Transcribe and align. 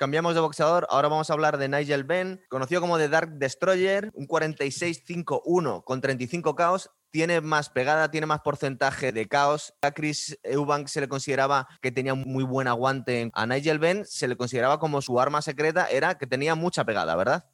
Cambiamos 0.00 0.34
de 0.34 0.40
boxeador, 0.40 0.86
ahora 0.88 1.08
vamos 1.08 1.28
a 1.28 1.34
hablar 1.34 1.58
de 1.58 1.68
Nigel 1.68 2.04
Benn, 2.04 2.40
conocido 2.48 2.80
como 2.80 2.96
The 2.96 3.10
Dark 3.10 3.32
Destroyer, 3.32 4.10
un 4.14 4.26
46-5-1 4.26 5.84
con 5.84 6.00
35 6.00 6.54
caos, 6.54 6.90
tiene 7.10 7.42
más 7.42 7.68
pegada, 7.68 8.10
tiene 8.10 8.26
más 8.26 8.40
porcentaje 8.40 9.12
de 9.12 9.28
caos. 9.28 9.74
A 9.82 9.90
Chris 9.90 10.38
Eubank 10.42 10.88
se 10.88 11.02
le 11.02 11.08
consideraba 11.10 11.68
que 11.82 11.92
tenía 11.92 12.14
muy 12.14 12.44
buen 12.44 12.66
aguante. 12.66 13.30
A 13.34 13.44
Nigel 13.44 13.78
Benn 13.78 14.06
se 14.06 14.26
le 14.26 14.38
consideraba 14.38 14.78
como 14.78 15.02
su 15.02 15.20
arma 15.20 15.42
secreta 15.42 15.86
era 15.90 16.16
que 16.16 16.26
tenía 16.26 16.54
mucha 16.54 16.86
pegada, 16.86 17.14
¿verdad? 17.14 17.50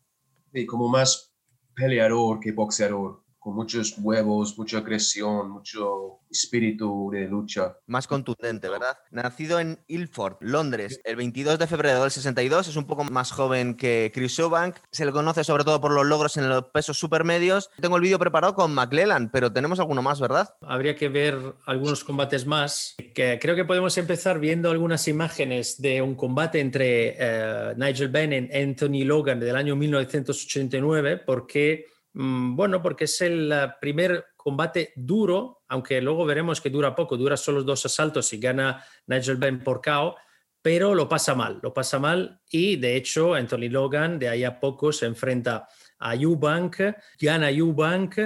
Sí, 0.52 0.66
como 0.66 0.88
más 0.88 1.34
peleador 1.74 2.38
que 2.38 2.52
boxeador 2.52 3.25
con 3.46 3.54
muchos 3.54 3.94
huevos, 3.98 4.58
mucha 4.58 4.78
agresión, 4.78 5.50
mucho 5.50 6.18
espíritu 6.28 7.10
de 7.12 7.28
lucha. 7.28 7.76
Más 7.86 8.08
contundente, 8.08 8.68
¿verdad? 8.68 8.98
Nacido 9.12 9.60
en 9.60 9.78
Ilford, 9.86 10.38
Londres, 10.40 11.00
el 11.04 11.14
22 11.14 11.56
de 11.56 11.68
febrero 11.68 12.02
del 12.02 12.10
62, 12.10 12.66
es 12.66 12.74
un 12.74 12.88
poco 12.88 13.04
más 13.04 13.30
joven 13.30 13.76
que 13.76 14.10
Chris 14.12 14.36
Eubank. 14.40 14.74
Se 14.90 15.06
le 15.06 15.12
conoce 15.12 15.44
sobre 15.44 15.62
todo 15.62 15.80
por 15.80 15.92
los 15.92 16.04
logros 16.04 16.36
en 16.36 16.48
los 16.48 16.64
pesos 16.70 16.98
supermedios. 16.98 17.70
Tengo 17.80 17.94
el 17.94 18.02
vídeo 18.02 18.18
preparado 18.18 18.56
con 18.56 18.74
McLellan, 18.74 19.30
pero 19.30 19.52
tenemos 19.52 19.78
alguno 19.78 20.02
más, 20.02 20.18
¿verdad? 20.18 20.52
Habría 20.62 20.96
que 20.96 21.08
ver 21.08 21.38
algunos 21.66 22.02
combates 22.02 22.46
más. 22.46 22.96
Que 23.14 23.38
creo 23.40 23.54
que 23.54 23.64
podemos 23.64 23.96
empezar 23.96 24.40
viendo 24.40 24.72
algunas 24.72 25.06
imágenes 25.06 25.80
de 25.80 26.02
un 26.02 26.16
combate 26.16 26.58
entre 26.58 27.14
eh, 27.16 27.74
Nigel 27.76 28.08
Benn 28.08 28.32
y 28.32 28.56
Anthony 28.56 29.04
Logan 29.04 29.38
del 29.38 29.54
año 29.54 29.76
1989, 29.76 31.18
porque 31.18 31.94
bueno, 32.18 32.80
porque 32.82 33.04
es 33.04 33.20
el 33.20 33.52
primer 33.78 34.24
combate 34.36 34.92
duro, 34.96 35.64
aunque 35.68 36.00
luego 36.00 36.24
veremos 36.24 36.62
que 36.62 36.70
dura 36.70 36.94
poco, 36.94 37.16
dura 37.16 37.36
solo 37.36 37.62
dos 37.62 37.84
asaltos 37.84 38.32
y 38.32 38.38
gana 38.38 38.82
Nigel 39.06 39.36
Benn 39.36 39.62
por 39.62 39.82
KO, 39.82 40.16
pero 40.62 40.94
lo 40.94 41.08
pasa 41.08 41.34
mal, 41.34 41.60
lo 41.62 41.74
pasa 41.74 41.98
mal 41.98 42.40
y 42.50 42.76
de 42.76 42.96
hecho 42.96 43.34
Anthony 43.34 43.68
Logan 43.68 44.18
de 44.18 44.30
ahí 44.30 44.44
a 44.44 44.58
poco 44.58 44.92
se 44.92 45.06
enfrenta 45.06 45.68
a 45.98 46.14
Eubank, 46.14 46.76
gana 47.20 47.50
Eubank 47.50 48.18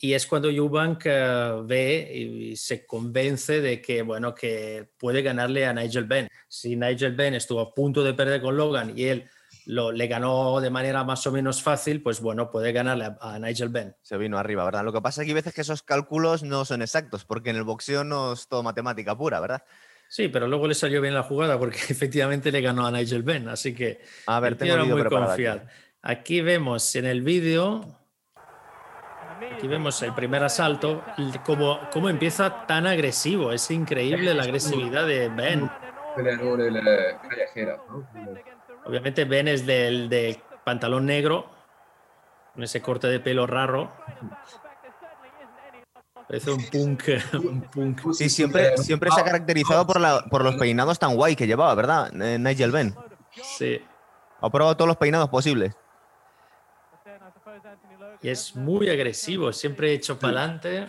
y 0.00 0.14
es 0.14 0.26
cuando 0.26 0.50
Eubank 0.50 1.06
uh, 1.06 1.64
ve 1.64 2.12
y 2.12 2.56
se 2.56 2.84
convence 2.84 3.60
de 3.60 3.80
que 3.80 4.02
bueno 4.02 4.34
que 4.34 4.90
puede 4.98 5.22
ganarle 5.22 5.64
a 5.64 5.72
Nigel 5.72 6.04
Benn. 6.04 6.28
Si 6.48 6.76
Nigel 6.76 7.14
Benn 7.14 7.34
estuvo 7.34 7.60
a 7.60 7.72
punto 7.72 8.02
de 8.02 8.14
perder 8.14 8.42
con 8.42 8.56
Logan 8.56 8.92
y 8.96 9.04
él 9.04 9.28
lo, 9.68 9.92
le 9.92 10.06
ganó 10.06 10.62
de 10.62 10.70
manera 10.70 11.04
más 11.04 11.26
o 11.26 11.32
menos 11.32 11.62
fácil, 11.62 12.02
pues 12.02 12.22
bueno, 12.22 12.50
puede 12.50 12.72
ganarle 12.72 13.14
a, 13.20 13.38
Nigel 13.38 13.68
Benn. 13.68 13.94
Se 14.00 14.16
vino 14.16 14.38
arriba, 14.38 14.64
¿verdad? 14.64 14.82
Lo 14.82 14.94
que 14.94 15.02
pasa 15.02 15.20
es 15.20 15.26
que 15.26 15.32
hay 15.32 15.34
veces 15.34 15.52
que 15.52 15.60
esos 15.60 15.82
cálculos 15.82 16.42
no 16.42 16.64
son 16.64 16.80
exactos, 16.80 17.26
porque 17.26 17.50
en 17.50 17.56
el 17.56 17.64
boxeo 17.64 18.02
no 18.02 18.32
es 18.32 18.48
todo 18.48 18.62
matemática 18.62 19.16
pura, 19.16 19.40
¿verdad? 19.40 19.62
Sí, 20.08 20.28
pero 20.28 20.48
luego 20.48 20.66
le 20.66 20.74
salió 20.74 21.02
bien 21.02 21.12
la 21.12 21.22
jugada 21.22 21.58
porque 21.58 21.78
efectivamente 21.90 22.50
le 22.50 22.62
ganó 22.62 22.86
a 22.86 22.90
Nigel 22.90 23.22
Benn, 23.22 23.50
así 23.50 23.74
que 23.74 24.00
a 24.26 24.40
ver, 24.40 24.56
tengo 24.56 24.86
muy 24.86 25.04
confiado. 25.04 25.60
Aquí. 26.00 26.40
vemos 26.40 26.96
en 26.96 27.04
el 27.04 27.20
vídeo, 27.20 28.00
aquí 29.54 29.68
vemos 29.68 30.00
el 30.00 30.14
primer 30.14 30.44
asalto, 30.44 31.04
cómo, 31.44 31.78
cómo 31.92 32.08
empieza 32.08 32.66
tan 32.66 32.86
agresivo, 32.86 33.52
es 33.52 33.70
increíble 33.70 34.32
la 34.32 34.44
agresividad 34.44 35.06
de 35.06 35.28
Ben. 35.28 35.70
Peleador 36.16 36.62
de 36.62 36.70
la 36.70 37.20
callejera, 37.20 37.76
¿no? 37.90 38.57
Obviamente 38.88 39.26
Ben 39.26 39.48
es 39.48 39.66
del 39.66 40.08
de 40.08 40.42
pantalón 40.64 41.04
negro, 41.04 41.50
con 42.54 42.64
ese 42.64 42.80
corte 42.80 43.06
de 43.06 43.20
pelo 43.20 43.46
raro. 43.46 43.92
Parece 46.26 46.50
un 46.50 46.64
punk, 46.70 47.02
un 47.34 47.60
punk. 47.62 48.12
Sí, 48.12 48.30
siempre, 48.30 48.78
siempre 48.78 49.10
se 49.10 49.20
ha 49.20 49.24
caracterizado 49.24 49.86
por, 49.86 50.00
la, 50.00 50.24
por 50.30 50.42
los 50.42 50.56
peinados 50.56 50.98
tan 50.98 51.14
guay 51.14 51.36
que 51.36 51.46
llevaba, 51.46 51.74
¿verdad? 51.74 52.10
Eh, 52.20 52.38
Nigel 52.38 52.70
Ben. 52.72 52.94
Sí. 53.42 53.78
Ha 54.40 54.50
probado 54.50 54.76
todos 54.76 54.88
los 54.88 54.96
peinados 54.96 55.28
posibles. 55.28 55.76
Y 58.22 58.30
es 58.30 58.56
muy 58.56 58.88
agresivo, 58.88 59.52
siempre 59.52 59.92
hecho 59.92 60.18
para 60.18 60.38
adelante, 60.38 60.88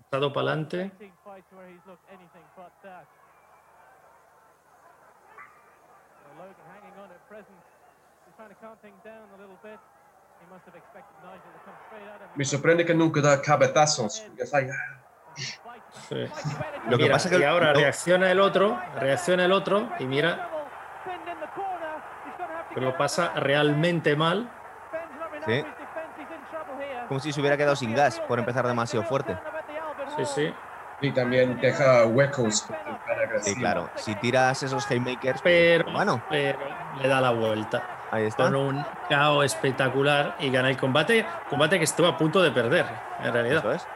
estado 0.00 0.32
para 0.32 0.52
adelante. 0.52 0.92
Me 12.34 12.44
sorprende 12.44 12.84
que 12.84 12.94
nunca 12.94 13.20
da 13.20 13.40
cabezazos. 13.40 14.24
Lo 16.88 16.98
que 16.98 17.06
pasa 17.08 17.28
es 17.28 17.36
que 17.36 17.46
ahora 17.46 17.72
reacciona 17.72 18.30
el 18.30 18.40
otro, 18.40 18.80
reacciona 18.96 19.44
el 19.44 19.52
otro 19.52 19.88
y 19.98 20.06
mira 20.06 20.50
que 22.74 22.80
lo 22.80 22.96
pasa 22.96 23.32
realmente 23.34 24.16
mal. 24.16 24.50
Sí. 25.46 25.64
Como 27.08 27.20
si 27.20 27.32
se 27.32 27.40
hubiera 27.40 27.56
quedado 27.56 27.76
sin 27.76 27.94
gas 27.94 28.20
por 28.20 28.38
empezar 28.38 28.66
demasiado 28.66 29.04
fuerte. 29.06 29.38
Sí, 30.16 30.24
sí. 30.24 30.54
Y 31.00 31.12
también 31.12 31.60
deja 31.60 32.06
huecos. 32.06 32.66
Sí, 33.40 33.54
claro. 33.54 33.88
Si 33.94 34.14
tiras 34.16 34.62
esos 34.62 34.90
haymakers, 34.90 35.40
pero, 35.42 35.90
bueno. 35.92 36.22
pero 36.28 36.58
le 37.00 37.08
da 37.08 37.20
la 37.20 37.30
vuelta. 37.30 37.97
Ahí 38.10 38.24
está. 38.24 38.44
Con 38.44 38.56
un 38.56 38.84
KO 39.08 39.42
espectacular 39.42 40.36
y 40.40 40.50
gana 40.50 40.70
el 40.70 40.76
combate. 40.76 41.26
Combate 41.50 41.78
que 41.78 41.84
estuvo 41.84 42.06
a 42.06 42.16
punto 42.16 42.42
de 42.42 42.50
perder, 42.50 42.86
en 43.22 43.32
realidad. 43.32 43.58
Eso 43.58 43.72
es. 43.72 43.86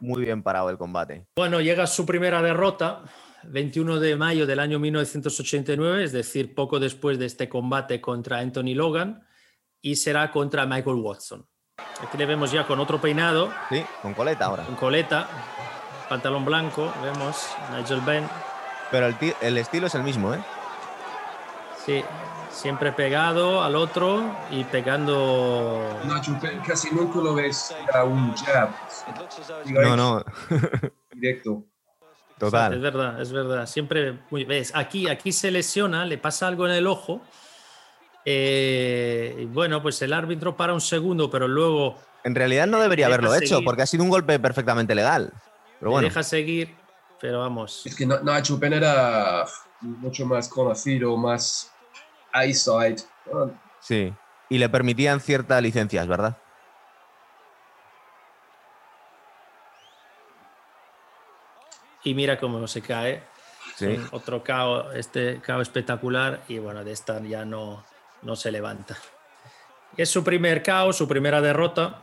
Muy 0.00 0.22
bien 0.22 0.42
parado 0.42 0.68
el 0.70 0.76
combate. 0.76 1.26
Bueno, 1.36 1.60
llega 1.60 1.86
su 1.86 2.04
primera 2.04 2.42
derrota, 2.42 3.02
21 3.44 4.00
de 4.00 4.16
mayo 4.16 4.46
del 4.46 4.60
año 4.60 4.78
1989, 4.78 6.04
es 6.04 6.12
decir, 6.12 6.54
poco 6.54 6.78
después 6.78 7.18
de 7.18 7.26
este 7.26 7.48
combate 7.48 8.00
contra 8.00 8.38
Anthony 8.38 8.74
Logan, 8.74 9.26
y 9.80 9.96
será 9.96 10.30
contra 10.30 10.66
Michael 10.66 10.96
Watson. 10.96 11.46
Aquí 12.02 12.18
le 12.18 12.26
vemos 12.26 12.52
ya 12.52 12.66
con 12.66 12.80
otro 12.80 13.00
peinado. 13.00 13.50
Sí, 13.70 13.82
con 14.02 14.14
coleta 14.14 14.46
ahora. 14.46 14.64
Con 14.64 14.76
coleta, 14.76 15.26
pantalón 16.08 16.44
blanco, 16.44 16.92
vemos 17.02 17.48
Nigel 17.74 18.00
Benn 18.00 18.28
pero 18.94 19.12
el, 19.40 19.58
estilo 19.58 19.88
es 19.88 19.94
el 19.96 20.04
mismo, 20.04 20.32
¿eh? 20.32 20.38
Sí, 21.84 22.04
siempre 22.48 22.92
pegado 22.92 23.60
al 23.60 23.74
otro 23.74 24.22
y 24.52 24.62
pegando. 24.62 26.00
Nacho, 26.04 26.38
casi 26.64 26.94
nunca 26.94 27.18
lo 27.18 27.34
ves 27.34 27.74
a 27.92 28.04
un 28.04 28.32
jab. 28.36 28.68
No, 29.66 29.96
no. 29.96 30.24
Directo. 31.12 31.64
Total. 32.38 32.74
es 32.74 32.80
verdad, 32.80 33.20
es 33.20 33.32
verdad. 33.32 33.66
Siempre 33.66 34.20
ves, 34.30 34.70
aquí, 34.76 35.08
aquí 35.08 35.32
se 35.32 35.50
lesiona, 35.50 36.04
le 36.04 36.16
pasa 36.16 36.46
algo 36.46 36.64
en 36.68 36.74
el 36.74 36.86
ojo. 36.86 37.20
Eh, 38.24 39.44
bueno, 39.50 39.82
pues 39.82 40.00
el 40.02 40.12
árbitro 40.12 40.56
para 40.56 40.72
un 40.72 40.80
segundo, 40.80 41.28
pero 41.28 41.48
luego. 41.48 41.98
En 42.22 42.36
realidad 42.36 42.68
no 42.68 42.78
debería 42.78 43.06
haberlo 43.06 43.34
hecho, 43.34 43.60
porque 43.64 43.82
ha 43.82 43.86
sido 43.86 44.04
un 44.04 44.10
golpe 44.10 44.38
perfectamente 44.38 44.94
legal. 44.94 45.32
Pero 45.80 45.90
bueno. 45.90 46.06
Deja 46.06 46.22
seguir 46.22 46.83
pero 47.20 47.40
vamos. 47.40 47.86
Es 47.86 47.94
que 47.94 48.06
Nacho 48.06 48.58
Pen 48.58 48.74
era 48.74 49.46
mucho 49.80 50.26
más 50.26 50.48
conocido, 50.48 51.16
más 51.16 51.72
eyesight. 52.32 53.00
Sí, 53.80 54.12
y 54.48 54.58
le 54.58 54.68
permitían 54.68 55.20
ciertas 55.20 55.62
licencias, 55.62 56.06
¿verdad? 56.06 56.38
Y 62.02 62.14
mira 62.14 62.38
cómo 62.38 62.66
se 62.66 62.82
cae. 62.82 63.22
Sí. 63.76 63.98
Otro 64.12 64.44
cao, 64.44 64.92
este 64.92 65.40
cao 65.40 65.60
espectacular 65.60 66.44
y 66.48 66.58
bueno, 66.58 66.84
de 66.84 66.92
esta 66.92 67.20
ya 67.22 67.44
no, 67.44 67.84
no 68.22 68.36
se 68.36 68.52
levanta. 68.52 68.96
Es 69.96 70.10
su 70.10 70.22
primer 70.22 70.62
cao, 70.62 70.92
su 70.92 71.08
primera 71.08 71.40
derrota. 71.40 72.02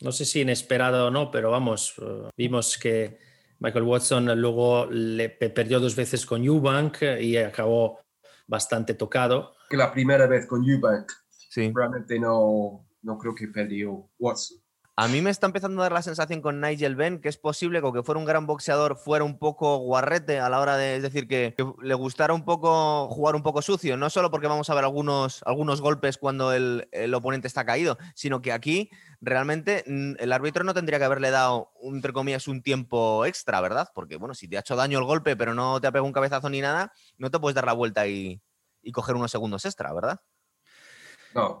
No 0.00 0.12
sé 0.12 0.24
si 0.26 0.42
inesperado 0.42 1.06
o 1.06 1.10
no, 1.10 1.30
pero 1.30 1.50
vamos, 1.50 1.94
eh, 2.02 2.30
vimos 2.36 2.76
que 2.76 3.18
Michael 3.58 3.84
Watson 3.84 4.40
luego 4.40 4.86
le 4.90 5.30
perdió 5.30 5.80
dos 5.80 5.96
veces 5.96 6.26
con 6.26 6.44
Eubank 6.44 7.02
y 7.20 7.36
acabó 7.36 8.00
bastante 8.46 8.94
tocado. 8.94 9.54
Que 9.68 9.76
la 9.76 9.92
primera 9.92 10.26
vez 10.26 10.46
con 10.46 10.64
Eubank, 10.68 11.10
sí. 11.28 11.72
realmente 11.74 12.18
no, 12.18 12.86
no 13.02 13.18
creo 13.18 13.34
que 13.34 13.48
perdió 13.48 14.10
Watson. 14.18 14.58
A 14.98 15.08
mí 15.08 15.20
me 15.20 15.28
está 15.28 15.44
empezando 15.44 15.82
a 15.82 15.84
dar 15.84 15.92
la 15.92 16.00
sensación 16.00 16.40
con 16.40 16.58
Nigel 16.58 16.96
Benn 16.96 17.20
que 17.20 17.28
es 17.28 17.36
posible 17.36 17.80
que 17.80 17.84
aunque 17.84 18.02
fuera 18.02 18.18
un 18.18 18.24
gran 18.24 18.46
boxeador 18.46 18.96
fuera 18.96 19.26
un 19.26 19.38
poco 19.38 19.76
guarrete 19.76 20.40
a 20.40 20.48
la 20.48 20.58
hora 20.58 20.78
de, 20.78 20.96
es 20.96 21.02
decir, 21.02 21.28
que, 21.28 21.54
le 21.82 21.94
gustara 21.94 22.32
un 22.32 22.46
poco 22.46 23.06
jugar 23.10 23.36
un 23.36 23.42
poco 23.42 23.60
sucio, 23.60 23.98
no 23.98 24.08
solo 24.08 24.30
porque 24.30 24.46
vamos 24.46 24.70
a 24.70 24.74
ver 24.74 24.84
algunos, 24.84 25.42
algunos 25.44 25.82
golpes 25.82 26.16
cuando 26.16 26.50
el, 26.54 26.88
oponente 27.12 27.46
está 27.46 27.66
caído, 27.66 27.98
sino 28.14 28.40
que 28.40 28.52
aquí 28.52 28.88
realmente 29.20 29.84
mm, 29.86 30.14
el 30.18 30.32
árbitro 30.32 30.64
no 30.64 30.72
tendría 30.72 30.98
que 30.98 31.04
haberle 31.04 31.30
dado, 31.30 31.72
entre 31.82 32.14
comillas, 32.14 32.48
un 32.48 32.62
tiempo 32.62 33.26
extra, 33.26 33.60
¿verdad? 33.60 33.90
Porque, 33.94 34.16
bueno, 34.16 34.34
si 34.34 34.48
te 34.48 34.56
ha 34.56 34.60
hecho 34.60 34.76
daño 34.76 34.98
el 34.98 35.04
golpe 35.04 35.36
pero 35.36 35.52
no 35.52 35.78
te 35.78 35.88
ha 35.88 35.92
pegado 35.92 36.06
un 36.06 36.14
cabezazo 36.14 36.48
ni 36.48 36.62
nada, 36.62 36.90
no 37.18 37.30
te 37.30 37.38
puedes 37.38 37.54
dar 37.54 37.66
la 37.66 37.74
vuelta 37.74 38.06
y, 38.06 38.40
y 38.80 38.92
coger 38.92 39.14
unos 39.14 39.30
segundos 39.30 39.66
extra, 39.66 39.92
¿verdad? 39.92 40.20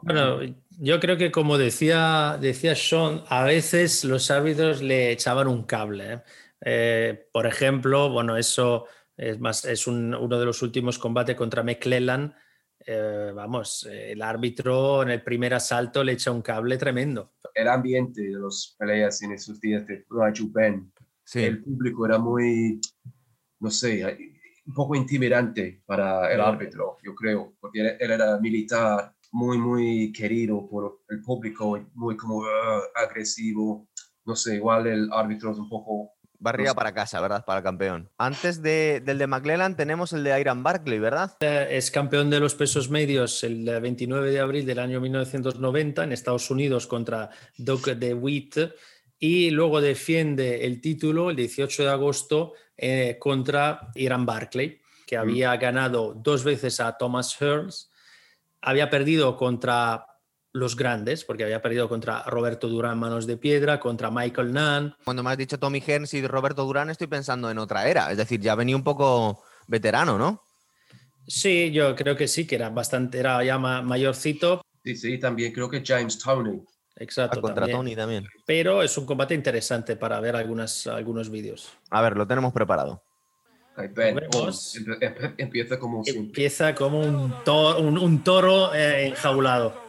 Bueno, 0.02 0.40
yo 0.78 1.00
creo 1.00 1.16
que 1.16 1.30
como 1.30 1.58
decía, 1.58 2.38
decía 2.40 2.74
Sean, 2.74 3.22
a 3.28 3.44
veces 3.44 4.04
los 4.04 4.30
árbitros 4.30 4.82
le 4.82 5.10
echaban 5.12 5.48
un 5.48 5.64
cable. 5.64 6.12
¿eh? 6.14 6.22
Eh, 6.60 7.28
por 7.32 7.46
ejemplo, 7.46 8.10
bueno, 8.10 8.36
eso 8.36 8.86
Es 9.18 9.40
más, 9.40 9.64
es 9.64 9.86
un- 9.86 10.14
uno 10.14 10.38
de 10.38 10.44
los 10.44 10.60
últimos 10.60 10.98
combates 10.98 11.34
contra 11.36 11.62
McClellan. 11.62 12.34
Eh, 12.84 13.32
vamos, 13.34 13.88
el 13.90 14.20
árbitro 14.20 15.02
en 15.02 15.08
el 15.10 15.22
primer 15.22 15.54
asalto 15.54 16.04
le 16.04 16.12
echa 16.12 16.30
un 16.30 16.42
cable 16.42 16.76
tremendo. 16.76 17.32
El 17.54 17.68
ambiente 17.68 18.20
de 18.20 18.38
las 18.38 18.76
peleas 18.78 19.22
en 19.22 19.32
esos 19.32 19.58
días 19.58 19.86
de 19.86 20.04
Benn, 20.52 20.92
Sí. 21.24 21.44
el 21.44 21.62
público 21.64 22.04
era 22.04 22.18
muy, 22.18 22.78
no 23.60 23.70
sé, 23.70 24.04
un 24.66 24.74
poco 24.74 24.94
intimidante 24.94 25.80
para 25.86 26.30
el 26.30 26.38
Sí. 26.38 26.46
árbitro, 26.46 26.98
yo 27.02 27.14
creo, 27.14 27.54
porque 27.58 27.80
él, 27.80 27.96
él 27.98 28.10
era 28.10 28.38
militar, 28.38 29.14
muy, 29.36 29.58
muy 29.58 30.12
querido 30.12 30.66
por 30.66 31.00
el 31.10 31.20
público, 31.20 31.78
muy 31.94 32.16
como 32.16 32.42
"Ah", 32.46 32.80
agresivo. 33.04 33.88
No 34.24 34.34
sé, 34.34 34.54
igual 34.56 34.86
el 34.86 35.08
árbitro 35.12 35.52
es 35.52 35.58
un 35.58 35.68
poco 35.68 36.12
Barriga 36.38 36.74
para 36.74 36.92
casa, 36.92 37.18
¿verdad? 37.20 37.44
Para 37.46 37.58
el 37.60 37.64
campeón. 37.64 38.10
Antes 38.18 38.60
de- 38.60 39.00
del 39.04 39.16
de 39.18 39.26
McClellan 39.26 39.74
tenemos 39.74 40.12
el 40.12 40.22
de 40.22 40.38
Iron 40.40 40.62
Barkley, 40.62 40.98
¿verdad? 40.98 41.34
Eh, 41.40 41.68
Es 41.70 41.90
campeón 41.90 42.28
de 42.30 42.40
los 42.40 42.54
pesos 42.54 42.90
medios 42.90 43.42
el 43.42 43.66
eh, 43.68 43.80
29 43.80 44.30
de 44.30 44.40
abril 44.40 44.64
del 44.66 44.78
año 44.78 45.00
1990 45.00 46.04
en 46.04 46.12
Estados 46.12 46.50
Unidos 46.50 46.86
contra 46.86 47.30
Doug 47.56 47.84
DeWitt 47.96 48.56
y 49.18 49.50
luego 49.50 49.80
defiende 49.80 50.66
el 50.66 50.80
título 50.82 51.30
el 51.30 51.36
18 51.36 51.82
de 51.84 51.90
agosto 51.90 52.52
eh, 52.76 53.16
contra 53.18 53.90
Iran 53.94 54.26
Barclay, 54.26 54.78
que 55.06 55.16
había 55.16 55.56
ganado 55.56 56.12
dos 56.14 56.44
veces 56.44 56.80
a 56.80 56.96
Thomas 56.98 57.34
Hearns, 57.40 57.90
había 58.60 58.90
perdido 58.90 59.36
contra 59.36 60.06
los 60.52 60.74
grandes, 60.76 61.24
porque 61.24 61.44
había 61.44 61.60
perdido 61.60 61.88
contra 61.88 62.22
Roberto 62.22 62.68
Durán 62.68 62.98
Manos 62.98 63.26
de 63.26 63.36
Piedra, 63.36 63.78
contra 63.78 64.10
Michael 64.10 64.52
Nunn, 64.52 64.94
Cuando 65.04 65.22
me 65.22 65.30
has 65.30 65.36
dicho 65.36 65.58
Tommy 65.58 65.80
Hearns 65.86 66.14
y 66.14 66.26
Roberto 66.26 66.64
Durán, 66.64 66.88
estoy 66.88 67.06
pensando 67.08 67.50
en 67.50 67.58
otra 67.58 67.86
era. 67.88 68.10
Es 68.10 68.16
decir, 68.16 68.40
ya 68.40 68.54
venía 68.54 68.74
un 68.76 68.84
poco 68.84 69.42
veterano, 69.66 70.16
¿no? 70.16 70.42
Sí, 71.26 71.72
yo 71.72 71.94
creo 71.94 72.16
que 72.16 72.28
sí, 72.28 72.46
que 72.46 72.54
era 72.54 72.70
bastante, 72.70 73.18
era 73.18 73.42
ya 73.44 73.58
ma- 73.58 73.82
mayorcito. 73.82 74.62
Sí, 74.84 74.96
sí, 74.96 75.18
también 75.18 75.52
creo 75.52 75.68
que 75.68 75.82
James 75.84 76.18
Tony. 76.18 76.62
Exacto. 76.96 77.38
Ah, 77.38 77.42
contra 77.42 77.62
también. 77.66 77.76
Tony 77.78 77.96
también. 77.96 78.26
Pero 78.46 78.82
es 78.82 78.96
un 78.96 79.04
combate 79.04 79.34
interesante 79.34 79.96
para 79.96 80.20
ver 80.20 80.36
algunas, 80.36 80.86
algunos 80.86 81.28
vídeos. 81.28 81.70
A 81.90 82.00
ver, 82.00 82.16
lo 82.16 82.26
tenemos 82.26 82.52
preparado. 82.52 83.02
Vemos. 83.76 84.78
empieza 85.38 85.78
como 85.78 86.02
siempre. 86.04 86.22
Empieza 86.26 86.74
como 86.74 87.00
un, 87.00 87.34
to- 87.44 87.78
un, 87.78 87.98
un 87.98 88.24
toro 88.24 88.74
eh, 88.74 89.06
enjaulado. 89.08 89.84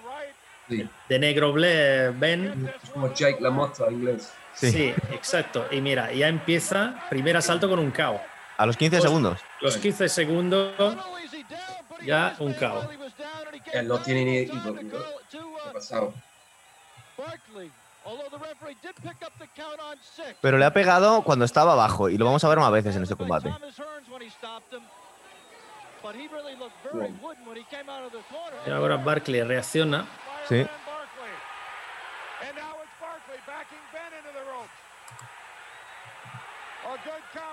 Sí, 0.70 0.88
De 1.08 1.20
negro 1.20 1.54
ble- 1.54 2.14
Ben. 2.20 2.70
es 2.84 2.90
como 2.90 3.14
Jake 3.14 3.38
LaMotta 3.40 3.90
inglés. 3.90 4.32
Sí. 4.54 4.72
Sí. 4.72 4.94
exacto. 5.14 5.66
Y 5.72 5.80
mira, 5.82 6.12
ya 6.12 6.28
empieza 6.28 7.06
primer 7.10 7.38
asalto 7.38 7.70
con 7.70 7.80
un 7.80 7.92
KO. 7.92 8.20
A 8.58 8.66
los 8.66 8.76
15 8.76 8.98
Pues- 8.98 9.04
segundos. 9.04 9.40
Los 9.62 9.78
15 9.78 10.10
segundos, 10.10 10.74
ya 12.06 12.36
un 12.40 12.54
KO. 12.54 12.90
Él 13.72 13.88
no 13.88 14.00
tiene 14.00 14.26
ni 14.26 14.38
ídolo, 14.40 14.82
¿no? 14.82 14.98
¿Qué 15.30 15.38
ha 15.70 15.74
pasado? 15.74 16.14
Pero 20.42 20.58
le 20.58 20.66
ha 20.66 20.74
pegado 20.74 21.22
cuando 21.24 21.46
estaba 21.46 21.74
abajo 21.74 22.10
y 22.10 22.18
lo 22.18 22.26
vamos 22.26 22.44
a 22.44 22.50
ver 22.50 22.58
más 22.60 22.72
veces 22.72 22.96
en 22.96 23.04
este 23.04 23.16
combate. 23.16 23.50
Y 28.66 28.72
ahora 28.72 28.98
Barkley 28.98 29.42
reacciona. 29.44 30.06
Sí. 30.48 30.66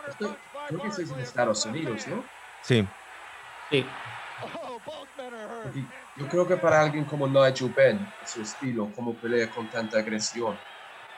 Esto- 0.09 0.37
creo 0.69 0.83
que 0.83 0.89
es 0.89 0.99
en 1.11 1.21
Estados 1.21 1.67
Unidos, 1.67 2.07
¿no? 2.09 2.25
Sí. 2.63 2.87
Sí, 3.71 3.87
Porque 5.63 5.89
yo 6.15 6.29
creo 6.29 6.47
que 6.47 6.57
para 6.57 6.81
alguien 6.81 7.05
como 7.05 7.27
Nigel 7.27 7.73
Benn, 7.75 8.15
su 8.23 8.43
estilo, 8.43 8.93
como 8.93 9.19
pelea 9.19 9.51
con 9.51 9.69
tanta 9.69 9.99
agresión, 9.99 10.61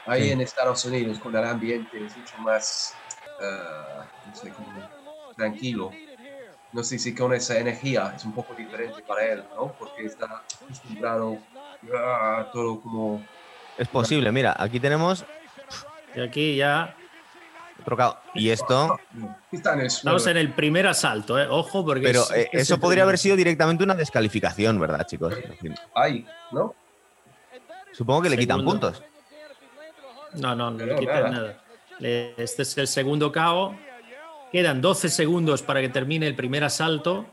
ahí 0.05 0.25
Sí. 0.25 0.31
en 0.31 0.40
Estados 0.40 0.84
Unidos, 0.84 1.19
con 1.19 1.34
el 1.37 1.44
ambiente, 1.44 2.05
es 2.05 2.17
mucho 2.17 2.38
más, 2.38 3.02
ah, 3.40 4.11
no 4.25 4.34
sé, 4.34 4.52
como 4.52 4.88
tranquilo. 5.34 5.93
No 6.73 6.82
sé 6.82 6.99
si 6.99 7.14
con 7.14 7.32
esa 7.34 7.58
energía 7.58 8.12
es 8.14 8.25
un 8.25 8.34
poco 8.34 8.55
diferente 8.55 9.02
para 9.02 9.32
él, 9.32 9.49
¿no? 9.55 9.75
Porque 9.78 10.05
está 10.05 10.26
acostumbrado 10.62 11.46
a 11.94 12.49
todo 12.52 12.81
como... 12.81 13.28
Es 13.76 13.88
posible. 13.88 14.32
Mira, 14.32 14.55
aquí 14.58 14.81
tenemos 14.81 15.26
y 16.14 16.20
aquí 16.20 16.56
ya 16.56 16.96
Y 18.35 18.50
esto. 18.50 18.99
Estamos 19.53 20.27
en 20.27 20.37
el 20.37 20.53
primer 20.53 20.87
asalto, 20.88 21.38
¿eh? 21.38 21.47
Ojo, 21.49 21.85
porque. 21.85 22.03
Pero 22.03 22.23
es- 22.23 22.31
eh, 22.33 22.49
es 22.53 22.62
eso 22.62 22.79
podría 22.81 22.97
primer- 22.97 23.03
haber 23.05 23.19
sido 23.19 23.37
directamente 23.37 23.85
una 23.85 23.94
descalificación, 23.94 24.79
¿verdad, 24.81 25.06
chicos? 25.06 25.35
Ahí, 25.94 26.27
¿no? 26.50 26.75
Supongo 27.93 28.23
que 28.23 28.31
le 28.31 28.37
quitan 28.38 28.65
puntos. 28.65 29.03
No, 30.35 30.55
no, 30.55 30.71
no 30.71 30.77
Pero 30.77 30.94
le 30.94 30.99
quitan 30.99 31.31
nada. 31.31 31.62
Este 32.00 32.62
es 32.62 32.77
el 32.77 32.88
segundo 32.88 33.33
KO. 33.33 33.75
Quedan 34.53 34.81
12 34.81 35.09
segundos 35.09 35.62
para 35.62 35.81
que 35.81 35.88
termine 35.88 36.27
el 36.27 36.35
primer 36.35 36.65
asalto. 36.65 37.27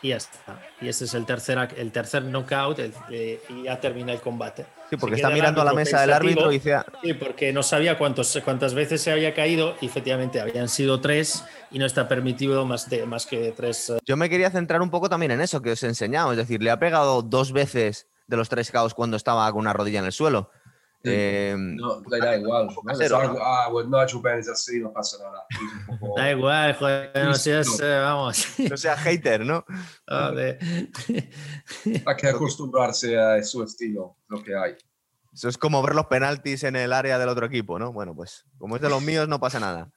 Y 0.00 0.10
ya 0.10 0.16
está. 0.16 0.60
Y 0.80 0.88
este 0.88 1.06
es 1.06 1.14
el 1.14 1.26
tercer, 1.26 1.58
el 1.76 1.90
tercer 1.90 2.22
knockout 2.22 2.78
el- 2.78 2.94
eh, 3.10 3.40
y 3.48 3.64
ya 3.64 3.80
termina 3.80 4.12
el 4.12 4.20
combate. 4.20 4.64
Sí, 4.90 4.96
porque 4.96 5.16
Se 5.16 5.22
está 5.22 5.30
mirando 5.34 5.60
a 5.60 5.64
la 5.64 5.72
mesa 5.74 6.00
del 6.00 6.12
árbitro 6.12 6.50
y 6.52 6.54
dice. 6.58 6.78
Sí, 7.02 7.14
porque 7.14 7.52
no 7.52 7.62
sabía 7.64 7.98
cuántos, 7.98 8.38
cuántas 8.44 8.74
veces 8.74 9.02
se 9.02 9.10
había 9.10 9.34
caído 9.34 9.74
y 9.80 9.86
efectivamente 9.86 10.40
habían 10.40 10.68
sido 10.68 11.00
tres 11.00 11.44
y 11.72 11.78
no 11.80 11.84
está 11.86 12.06
permitido 12.08 12.64
más, 12.64 12.88
de, 12.88 13.04
más 13.06 13.26
que 13.26 13.52
tres. 13.56 13.90
eh, 13.90 13.98
Yo 14.06 14.16
me 14.16 14.30
quería 14.30 14.50
centrar 14.50 14.80
un 14.82 14.90
poco 14.90 15.08
también 15.08 15.32
en 15.32 15.40
eso 15.40 15.60
que 15.60 15.72
os 15.72 15.82
he 15.82 15.86
enseñado. 15.88 16.30
Es 16.30 16.38
decir, 16.38 16.62
le 16.62 16.70
ha 16.70 16.78
pegado 16.78 17.22
dos 17.22 17.52
veces 17.52 18.06
de 18.28 18.36
los 18.36 18.48
tres 18.48 18.70
caos 18.70 18.94
cuando 18.94 19.16
estaba 19.16 19.50
con 19.50 19.60
una 19.60 19.72
rodilla 19.72 19.98
en 19.98 20.04
el 20.06 20.12
suelo. 20.12 20.50
Sí. 21.02 21.10
Eh, 21.10 21.54
No, 21.56 22.02
le 22.10 22.18
da 22.18 22.36
igual. 22.36 22.68
ah, 23.40 23.68
bueno, 23.70 24.02
Nigel 24.02 24.20
Benn 24.20 24.40
es 24.40 24.48
así, 24.48 24.80
no 24.80 24.92
pasa 24.92 25.16
nada. 25.22 25.44
Poco- 25.86 26.14
Da 26.16 26.30
igual, 26.32 26.74
joder, 26.74 27.10
no 27.24 27.34
seas, 27.34 27.80
eh, 27.80 28.00
vamos. 28.02 28.44
no 28.68 28.76
sea 28.76 28.96
hater, 28.96 29.46
¿no? 29.46 29.64
Joder. 30.08 30.58
Hay 32.04 32.16
que 32.16 32.28
acostumbrarse 32.28 33.16
a 33.18 33.42
su 33.44 33.62
estilo, 33.62 34.16
lo 34.28 34.42
que 34.42 34.56
hay. 34.56 34.74
Eso 35.32 35.48
es 35.48 35.56
como 35.56 35.80
ver 35.82 35.94
los 35.94 36.06
penaltis 36.06 36.64
en 36.64 36.74
el 36.74 36.92
área 36.92 37.18
del 37.18 37.28
otro 37.28 37.46
equipo, 37.46 37.78
¿no? 37.78 37.92
Bueno, 37.92 38.14
pues 38.14 38.44
como 38.58 38.74
es 38.76 38.82
de 38.82 38.88
los 38.88 39.00
míos, 39.02 39.28
no 39.28 39.38
pasa 39.38 39.60
nada. 39.60 39.90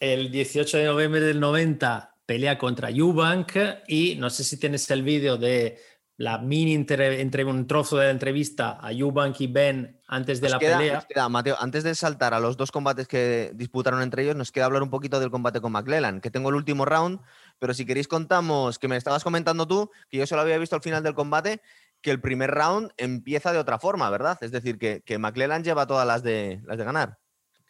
El 0.00 0.30
18 0.30 0.78
de 0.78 0.84
noviembre 0.86 1.20
del 1.20 1.38
90 1.40 2.14
pelea 2.24 2.56
contra 2.56 2.88
Eubank 2.90 3.52
y 3.88 4.16
no 4.16 4.30
sé 4.30 4.44
si 4.44 4.58
tienes 4.58 4.90
el 4.90 5.02
vídeo 5.02 5.36
de 5.36 5.78
la 6.18 6.38
mini 6.38 6.74
entre, 6.74 7.20
entre 7.20 7.44
un 7.44 7.68
trozo 7.68 7.96
de 7.96 8.06
la 8.06 8.10
entrevista 8.10 8.76
a 8.80 8.90
Eubank 8.92 9.40
y 9.40 9.46
Ben 9.46 10.00
antes 10.08 10.40
de 10.40 10.48
Nos 10.48 10.52
la 10.54 10.58
queda, 10.58 10.78
pelea. 10.78 10.94
nos 10.94 11.06
queda, 11.06 11.28
Mateo, 11.28 11.56
antes 11.60 11.84
de 11.84 11.94
saltar 11.94 12.34
a 12.34 12.40
los 12.40 12.56
dos 12.56 12.72
combates 12.72 13.06
que 13.06 13.52
disputaron 13.54 14.02
entre 14.02 14.24
ellos, 14.24 14.34
nos 14.34 14.50
queda 14.50 14.64
hablar 14.64 14.82
un 14.82 14.90
poquito 14.90 15.20
del 15.20 15.30
combate 15.30 15.60
con 15.60 15.70
McClellan, 15.70 16.20
que 16.20 16.32
tengo 16.32 16.48
el 16.48 16.56
último 16.56 16.84
round, 16.84 17.20
pero 17.60 17.72
si 17.72 17.86
queréis 17.86 18.08
contamos, 18.08 18.80
que 18.80 18.88
me 18.88 18.96
estabas 18.96 19.22
comentando 19.22 19.68
tú, 19.68 19.92
que 20.10 20.18
yo 20.18 20.26
solo 20.26 20.42
había 20.42 20.58
visto 20.58 20.74
al 20.74 20.82
final 20.82 21.04
del 21.04 21.14
combate, 21.14 21.62
que 22.00 22.10
el 22.10 22.20
primer 22.20 22.50
round 22.50 22.90
empieza 22.96 23.52
de 23.52 23.58
otra 23.58 23.78
forma, 23.78 24.10
¿verdad? 24.10 24.38
Es 24.40 24.50
decir, 24.50 24.76
que, 24.76 25.02
que 25.06 25.18
McClellan 25.18 25.62
lleva 25.62 25.86
todas 25.86 26.06
las 26.06 26.24
de, 26.24 26.60
las 26.66 26.78
de 26.78 26.84
ganar. 26.84 27.18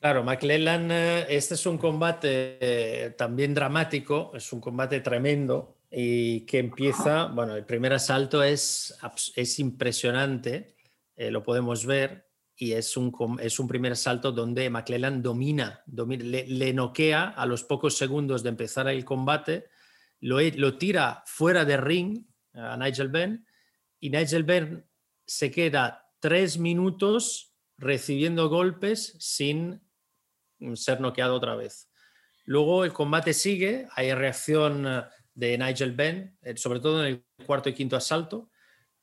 Claro, 0.01 0.25
McClellan, 0.25 0.91
eh, 0.91 1.27
este 1.29 1.53
es 1.53 1.67
un 1.67 1.77
combate 1.77 2.57
eh, 2.61 3.11
también 3.11 3.53
dramático, 3.53 4.31
es 4.35 4.51
un 4.55 4.61
combate 4.61 5.01
tremendo 5.01 5.78
y 5.91 6.41
que 6.47 6.59
empieza, 6.59 7.27
bueno, 7.27 7.57
el 7.57 7.65
primer 7.65 7.93
asalto 7.95 8.43
es, 8.43 8.97
es 9.37 9.59
impresionante, 9.59 10.77
eh, 11.17 11.31
lo 11.31 11.43
podemos 11.43 11.87
ver, 11.87 12.27
y 12.57 12.73
es 12.73 12.97
un, 12.97 13.39
es 13.41 13.59
un 13.61 13.69
primer 13.69 13.93
asalto 13.93 14.33
donde 14.33 14.69
McClellan 14.69 15.23
domina, 15.23 15.83
domi- 15.87 16.19
le, 16.19 16.47
le 16.47 16.73
noquea 16.73 17.29
a 17.29 17.47
los 17.47 17.63
pocos 17.65 17.97
segundos 17.97 18.43
de 18.43 18.49
empezar 18.49 18.89
el 18.89 19.05
combate, 19.05 19.67
lo, 20.21 20.41
e- 20.41 20.53
lo 20.57 20.77
tira 20.77 21.23
fuera 21.25 21.65
de 21.65 21.77
ring 21.77 22.27
a 22.55 22.77
Nigel 22.77 23.09
Benn 23.09 23.47
y 24.01 24.11
Nigel 24.11 24.43
Benn 24.43 24.85
se 25.25 25.51
queda 25.51 26.11
tres 26.19 26.59
minutos 26.59 27.55
recibiendo 27.77 28.49
golpes 28.49 29.15
sin 29.21 29.81
ser 30.75 31.01
noqueado 31.01 31.37
otra 31.37 31.55
vez. 31.55 31.89
Luego 32.45 32.85
el 32.85 32.93
combate 32.93 33.35
sigue, 33.35 33.87
hay 33.95 34.13
reacción 34.15 34.85
eh, 34.87 35.03
de 35.39 35.57
Nigel 35.57 35.93
Benn, 35.93 36.37
eh, 36.43 36.57
sobre 36.57 36.81
todo 36.81 37.07
en 37.07 37.15
el 37.39 37.47
cuarto 37.47 37.69
y 37.69 37.73
quinto 37.73 37.95
asalto. 37.97 38.51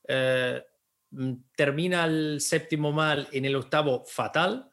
Eh, 0.06 0.62
mm, 1.10 1.32
termina 1.56 2.04
el 2.04 2.42
séptimo 2.42 2.92
mal 2.92 3.26
en 3.32 3.46
el 3.46 3.56
octavo 3.56 4.04
fatal 4.06 4.70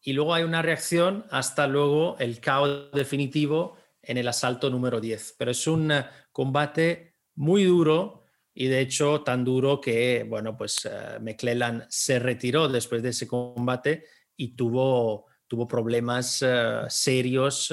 y 0.00 0.12
luego 0.12 0.32
hay 0.32 0.44
una 0.44 0.62
reacción 0.62 1.26
hasta 1.30 1.66
luego 1.66 2.16
el 2.20 2.40
caos 2.40 2.92
definitivo 2.92 3.76
en 4.00 4.16
el 4.18 4.28
asalto 4.28 4.70
número 4.70 5.00
10. 5.00 5.34
Pero 5.36 5.50
es 5.50 5.66
un 5.66 5.90
eh, 5.90 6.06
combate 6.30 7.16
muy 7.34 7.64
duro 7.64 8.22
y 8.54 8.68
de 8.68 8.80
hecho 8.80 9.22
tan 9.22 9.44
duro 9.44 9.80
que, 9.80 10.24
bueno, 10.28 10.56
pues 10.56 10.84
eh, 10.84 11.18
McClellan 11.20 11.84
se 11.88 12.20
retiró 12.20 12.68
después 12.68 13.02
de 13.02 13.08
ese 13.08 13.26
combate 13.26 14.04
y 14.36 14.54
tuvo 14.54 15.26
tuvo 15.48 15.68
problemas 15.68 16.44
serios 16.88 17.72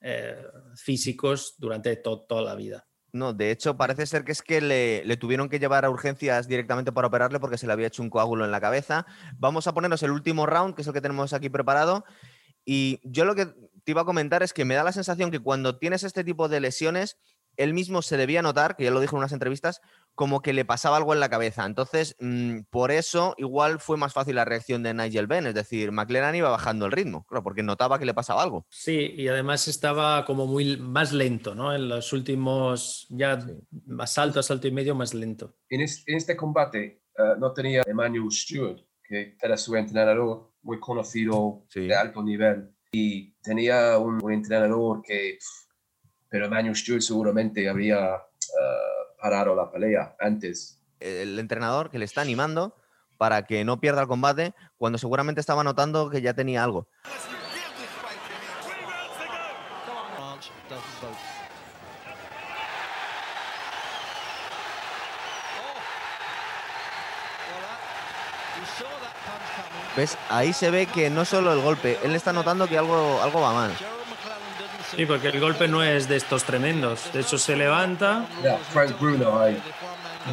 eh, 0.00 0.36
físicos 0.76 1.54
durante 1.58 1.96
toda 1.96 2.42
la 2.42 2.54
vida. 2.54 2.86
No, 3.12 3.32
de 3.32 3.50
hecho 3.50 3.76
parece 3.76 4.06
ser 4.06 4.24
que 4.24 4.32
es 4.32 4.40
que 4.40 4.60
le, 4.60 5.04
le, 5.04 5.16
tuvieron 5.16 5.48
que 5.48 5.58
llevar 5.58 5.84
a 5.84 5.90
urgencias 5.90 6.46
directamente 6.46 6.92
para 6.92 7.08
operarle 7.08 7.40
porque 7.40 7.58
se 7.58 7.66
le 7.66 7.72
había 7.72 7.88
hecho 7.88 8.02
un 8.02 8.10
coágulo 8.10 8.44
en 8.44 8.52
la 8.52 8.60
cabeza. 8.60 9.04
Vamos 9.36 9.66
a 9.66 9.74
ponernos 9.74 10.02
el 10.04 10.12
último 10.12 10.46
round, 10.46 10.74
que 10.74 10.82
es 10.82 10.88
el 10.88 10.94
que 10.94 11.00
tenemos 11.00 11.32
aquí 11.32 11.48
preparado. 11.48 12.04
Y 12.64 13.00
yo 13.02 13.24
lo 13.24 13.34
que 13.34 13.46
te 13.46 13.90
iba 13.90 14.02
a 14.02 14.04
comentar 14.04 14.42
es 14.42 14.52
que 14.52 14.64
me 14.64 14.74
da 14.74 14.84
la 14.84 14.92
sensación 14.92 15.30
que 15.30 15.40
cuando 15.40 15.78
tienes 15.78 16.04
este 16.04 16.22
tipo 16.22 16.48
de 16.48 16.60
lesiones, 16.60 17.18
él 17.56 17.74
mismo 17.74 18.02
se 18.02 18.16
debía 18.16 18.42
notar, 18.42 18.76
que 18.76 18.84
ya 18.84 18.90
lo 18.90 19.00
dijo 19.00 19.16
en 19.16 19.20
unas 19.20 19.32
entrevistas, 19.32 19.80
como 20.14 20.42
que 20.42 20.52
le 20.52 20.64
pasaba 20.64 20.96
algo 20.96 21.14
en 21.14 21.20
la 21.20 21.28
cabeza. 21.28 21.64
Entonces, 21.64 22.16
mm, 22.20 22.60
por 22.70 22.90
eso 22.90 23.34
igual 23.38 23.80
fue 23.80 23.96
más 23.96 24.12
fácil 24.12 24.36
la 24.36 24.44
reacción 24.44 24.82
de 24.82 24.94
Nigel 24.94 25.26
Benn, 25.26 25.46
es 25.46 25.54
decir, 25.54 25.92
McLaren 25.92 26.34
iba 26.34 26.50
bajando 26.50 26.86
el 26.86 26.92
ritmo, 26.92 27.24
claro, 27.26 27.42
porque 27.42 27.62
notaba 27.62 27.98
que 27.98 28.04
le 28.04 28.14
pasaba 28.14 28.42
algo. 28.42 28.66
Sí, 28.68 29.14
y 29.16 29.28
además 29.28 29.68
estaba 29.68 30.24
como 30.24 30.46
muy 30.46 30.76
más 30.76 31.12
lento, 31.12 31.54
¿no? 31.54 31.74
En 31.74 31.88
los 31.88 32.12
últimos, 32.12 33.06
ya 33.10 33.38
más 33.86 34.18
alto, 34.18 34.42
salto 34.42 34.68
y 34.68 34.72
medio, 34.72 34.94
más 34.94 35.14
lento. 35.14 35.56
En, 35.68 35.80
este 35.80 36.36
combate 36.36 37.02
eh, 37.16 37.34
no 37.38 37.52
tenía 37.52 37.82
Emmanuel 37.86 38.30
Stewart, 38.30 38.80
que 39.02 39.36
era 39.40 39.56
su 39.56 39.74
entrenador, 39.74 40.52
muy 40.62 40.78
conocido 40.78 41.64
de 41.74 41.94
alto 41.94 42.22
nivel, 42.22 42.70
y 42.92 43.32
tenía 43.42 43.98
un, 43.98 44.20
entrenador 44.32 45.02
que 45.02 45.38
pero 46.30 46.46
Emmanuel 46.46 46.76
Stewart 46.76 47.02
seguramente 47.02 47.68
habría 47.68 48.14
uh, 48.14 49.20
parado 49.20 49.54
la 49.54 49.70
pelea 49.70 50.14
antes. 50.18 50.80
El 51.00 51.38
entrenador 51.38 51.90
que 51.90 51.98
le 51.98 52.04
está 52.04 52.20
animando 52.20 52.76
para 53.18 53.44
que 53.44 53.64
no 53.64 53.80
pierda 53.80 54.02
el 54.02 54.08
combate 54.08 54.54
cuando 54.78 54.96
seguramente 54.96 55.40
estaba 55.40 55.64
notando 55.64 56.08
que 56.08 56.22
ya 56.22 56.32
tenía 56.32 56.64
algo. 56.64 56.88
¿Ves? 69.96 70.16
Ahí 70.28 70.52
se 70.52 70.70
ve 70.70 70.86
que 70.86 71.10
no 71.10 71.24
solo 71.24 71.52
el 71.52 71.60
golpe, 71.60 71.98
él 72.04 72.14
está 72.14 72.32
notando 72.32 72.68
que 72.68 72.78
algo, 72.78 73.20
algo 73.20 73.40
va 73.40 73.52
mal. 73.52 73.99
Sí, 74.96 75.06
porque 75.06 75.28
el 75.28 75.40
golpe 75.40 75.68
no 75.68 75.82
es 75.82 76.08
de 76.08 76.16
estos 76.16 76.44
tremendos. 76.44 77.12
De 77.12 77.20
hecho, 77.20 77.38
se 77.38 77.56
levanta. 77.56 78.26
Yeah, 78.42 78.58
Frank 78.72 78.98
Bruno 78.98 79.40
ahí. 79.40 79.60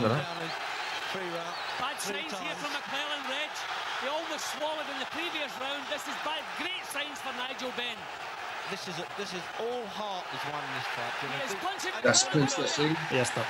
¿Verdad? 0.02 0.22
This 8.70 8.86
is, 8.90 8.96
this 9.18 9.32
is 9.32 9.42
all 9.62 9.86
heart 9.96 10.26
is 10.36 10.44
one 10.52 10.60
in 10.60 10.72
this 10.76 10.88
fight. 10.92 12.04
That's 12.04 12.24
Prince 12.26 12.58
sí. 12.68 12.94
Ya 13.12 13.22
está. 13.22 13.42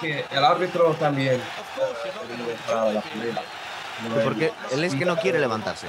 Que 0.00 0.24
el 0.30 0.44
árbitro 0.44 0.94
también 0.94 1.40
eh, 1.40 2.56
para 2.68 2.92
la 2.92 3.00
primera. 3.00 3.42
Porque 4.22 4.52
él 4.72 4.84
es 4.84 4.94
que 4.94 5.04
no 5.04 5.16
quiere 5.16 5.38
levantarse. 5.38 5.86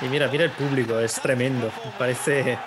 Y 0.00 0.06
mira, 0.06 0.28
mira 0.28 0.44
el 0.44 0.50
público, 0.52 0.98
es 0.98 1.14
tremendo. 1.14 1.70
Parece 1.98 2.58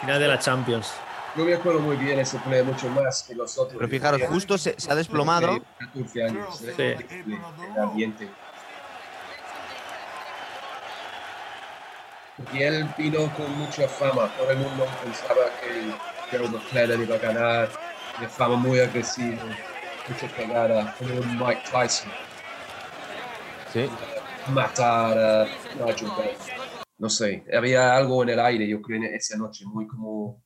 final 0.00 0.20
de 0.20 0.28
la 0.28 0.38
Champions. 0.38 0.92
Yo 1.36 1.44
me 1.44 1.54
acuerdo 1.54 1.80
muy 1.80 1.96
bien, 1.96 2.18
ese 2.18 2.38
play 2.38 2.62
mucho 2.62 2.88
más 2.88 3.22
que 3.22 3.34
los 3.34 3.56
otros. 3.56 3.76
Pero 3.76 3.88
fijaros, 3.88 4.22
justo 4.28 4.58
se, 4.58 4.74
ha 4.88 4.94
desplomado. 4.94 5.62
14 5.78 6.24
años, 6.24 6.58
sí. 6.58 6.66
el 6.76 7.80
ambiente. 7.80 8.28
Y 12.52 12.62
él 12.62 12.88
vino 12.96 13.32
con 13.36 13.58
mucha 13.58 13.86
fama. 13.86 14.28
Todo 14.36 14.50
el 14.50 14.58
mundo 14.58 14.86
pensaba 15.04 15.42
que 15.60 15.92
Joe 16.30 16.48
McClellan 16.48 17.02
iba 17.02 17.16
a 17.16 17.18
ganar, 17.18 17.68
de 18.20 18.28
fama 18.28 18.56
muy 18.56 18.78
agresiva, 18.78 19.42
mucha 20.08 20.36
pegada, 20.36 20.94
como 20.98 21.14
un 21.14 21.38
Mike 21.38 21.62
Tyson. 21.72 22.10
Sí. 23.72 23.88
Matar 24.52 25.18
a 25.18 25.46
Nigel 25.84 26.08
No 26.98 27.08
sé, 27.08 27.44
había 27.52 27.96
algo 27.96 28.22
en 28.22 28.30
el 28.30 28.40
aire, 28.40 28.68
yo 28.68 28.80
creo, 28.80 29.02
esa 29.04 29.36
noche, 29.36 29.64
muy 29.66 29.86
como... 29.86 30.44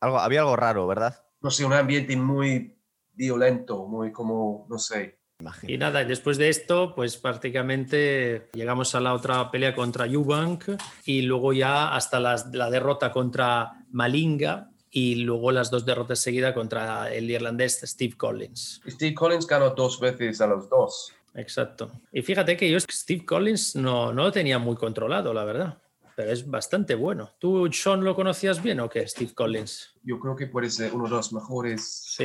Algo, 0.00 0.18
había 0.18 0.40
algo 0.40 0.56
raro, 0.56 0.86
¿verdad? 0.86 1.22
No 1.40 1.50
sé, 1.50 1.64
un 1.64 1.72
ambiente 1.72 2.16
muy 2.16 2.78
violento, 3.12 3.86
muy 3.86 4.12
como, 4.12 4.66
no 4.68 4.78
sé. 4.78 5.20
Y 5.66 5.76
nada, 5.76 6.02
después 6.04 6.38
de 6.38 6.48
esto, 6.48 6.94
pues 6.94 7.18
prácticamente 7.18 8.48
llegamos 8.54 8.94
a 8.94 9.00
la 9.00 9.12
otra 9.12 9.50
pelea 9.50 9.74
contra 9.74 10.06
Eubank 10.06 10.64
y 11.04 11.22
luego 11.22 11.52
ya 11.52 11.94
hasta 11.94 12.18
la, 12.18 12.42
la 12.52 12.70
derrota 12.70 13.12
contra 13.12 13.84
Malinga, 13.90 14.70
y 14.90 15.16
luego 15.16 15.52
las 15.52 15.70
dos 15.70 15.84
derrotas 15.84 16.20
seguidas 16.20 16.54
contra 16.54 17.12
el 17.12 17.30
irlandés 17.30 17.80
Steve 17.84 18.14
Collins. 18.16 18.80
Steve 18.86 19.14
Collins 19.14 19.46
ganó 19.46 19.70
dos 19.70 20.00
veces 20.00 20.40
a 20.40 20.46
los 20.46 20.68
dos. 20.68 21.12
Exacto. 21.34 21.90
Y 22.12 22.22
fíjate 22.22 22.56
que 22.56 22.70
yo 22.70 22.78
Steve 22.80 23.24
Collins 23.24 23.76
no, 23.76 24.12
no 24.12 24.24
lo 24.24 24.32
tenía 24.32 24.58
muy 24.58 24.76
controlado, 24.76 25.34
la 25.34 25.44
verdad. 25.44 25.78
Pero 26.16 26.32
es 26.32 26.48
bastante 26.48 26.94
bueno. 26.94 27.32
¿Tú, 27.38 27.70
Sean, 27.70 28.02
lo 28.02 28.14
conocías 28.14 28.62
bien 28.62 28.80
o 28.80 28.88
qué, 28.88 29.06
Steve 29.06 29.34
Collins? 29.34 29.94
Yo 30.02 30.18
creo 30.18 30.34
que 30.34 30.46
puede 30.46 30.70
ser 30.70 30.94
uno 30.94 31.04
de 31.04 31.10
los 31.10 31.30
mejores 31.34 32.16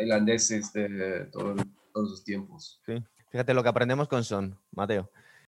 irlandeses 0.00 0.72
de 0.72 1.26
todos 1.32 1.56
los 1.92 2.22
tiempos. 2.22 2.80
Sí. 2.86 3.02
Fíjate 3.32 3.52
lo 3.52 3.62
que 3.64 3.68
aprendemos 3.68 4.06
con 4.06 4.22
Sean, 4.22 4.56
Mateo. 4.70 5.10